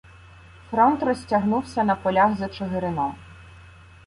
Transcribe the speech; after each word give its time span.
Фронт 0.69 1.03
розтягнувся 1.03 1.83
на 1.83 1.95
полях 1.95 2.37
за 2.37 2.47
Чигирином. 2.47 3.15